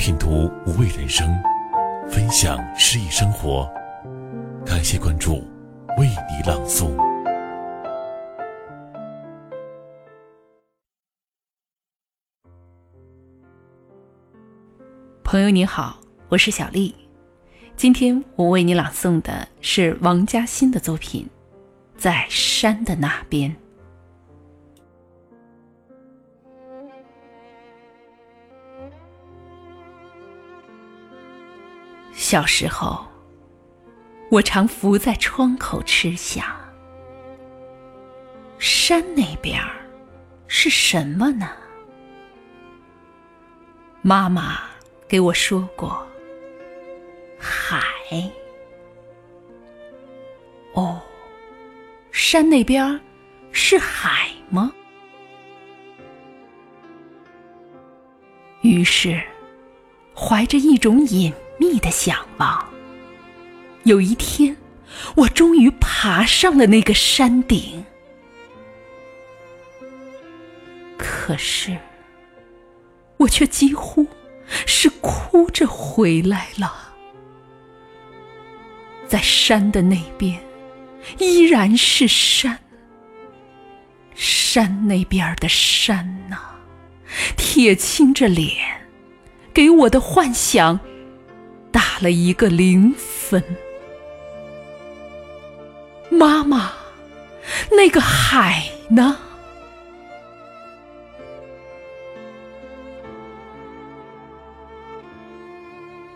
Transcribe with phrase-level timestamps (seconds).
[0.00, 1.28] 品读无畏人生，
[2.08, 3.70] 分享诗意生活。
[4.64, 5.46] 感谢关注，
[5.98, 6.96] 为你朗诵。
[15.22, 16.94] 朋友你好，我是小丽。
[17.76, 21.28] 今天我为你朗诵的是王嘉欣的作品
[22.00, 23.50] 《在山的那边》。
[32.20, 33.02] 小时候，
[34.30, 36.44] 我常伏在窗口吃想：
[38.58, 39.58] 山那边
[40.46, 41.48] 是什么呢？
[44.02, 44.60] 妈妈
[45.08, 46.06] 给我说过，
[47.38, 47.80] 海。
[50.74, 51.00] 哦，
[52.12, 53.00] 山那边
[53.50, 54.70] 是海吗？
[58.60, 59.18] 于是，
[60.14, 61.32] 怀着一种隐。
[61.60, 62.66] 密的向往。
[63.84, 64.56] 有一天，
[65.14, 67.84] 我终于爬上了那个山顶。
[70.96, 71.76] 可是，
[73.18, 74.06] 我却几乎
[74.66, 76.94] 是哭着回来了。
[79.06, 80.40] 在山的那边，
[81.18, 82.58] 依然是山。
[84.14, 86.36] 山那边的山呐，
[87.36, 88.54] 铁青着脸，
[89.54, 90.78] 给我的幻想。
[92.00, 93.42] 了一个零分。
[96.10, 96.72] 妈妈，
[97.70, 99.16] 那个海呢？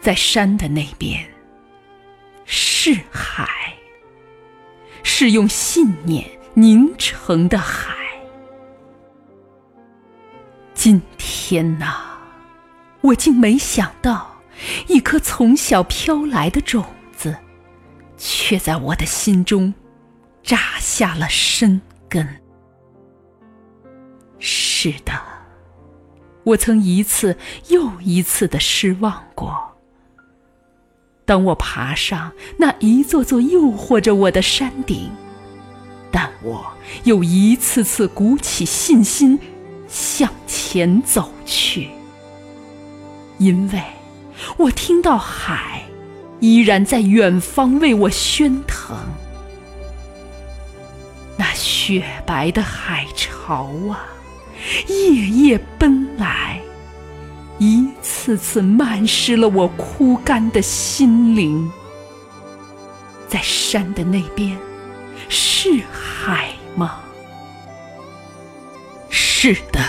[0.00, 1.28] 在山的那边，
[2.46, 3.46] 是海，
[5.02, 6.24] 是用信念
[6.54, 7.94] 凝成的海。
[10.72, 12.16] 今天呐，
[13.02, 14.29] 我竟没想到。
[14.88, 16.84] 一颗从小飘来的种
[17.16, 17.36] 子，
[18.16, 19.72] 却在我的心中
[20.42, 22.26] 扎下了深根。
[24.38, 25.12] 是的，
[26.44, 27.36] 我曾一次
[27.68, 29.76] 又一次的失望过。
[31.24, 35.10] 当我爬上那一座座诱惑着我的山顶，
[36.10, 36.66] 但我
[37.04, 39.38] 又一次次鼓起信心
[39.86, 41.88] 向前走去，
[43.38, 43.82] 因为。
[44.60, 45.84] 我听到海
[46.38, 48.94] 依然在远方为我喧腾，
[51.38, 54.04] 那雪白的海潮啊，
[54.86, 56.60] 夜夜奔来，
[57.58, 61.70] 一次次漫湿了我枯干的心灵。
[63.28, 64.58] 在山的那边，
[65.30, 67.00] 是海吗？
[69.08, 69.80] 是的，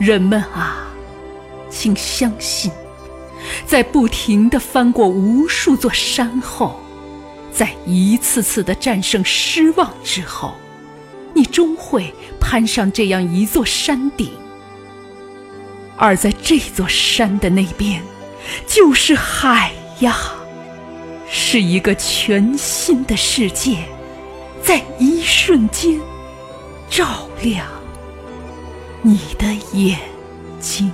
[0.00, 0.82] 人们啊。
[1.68, 2.72] 请相信，
[3.66, 6.80] 在不停的翻过无数座山后，
[7.52, 10.54] 在一次次的战胜失望之后，
[11.34, 14.30] 你终会攀上这样一座山顶。
[15.96, 18.02] 而在这座山的那边，
[18.66, 20.16] 就是海呀，
[21.30, 23.78] 是一个全新的世界，
[24.62, 25.98] 在一瞬间
[26.90, 27.66] 照亮
[29.02, 29.98] 你的眼
[30.60, 30.92] 睛。